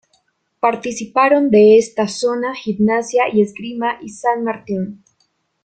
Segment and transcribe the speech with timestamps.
[0.59, 5.03] Participaron de esta zona Gimnasia y Esgrima y San Martín.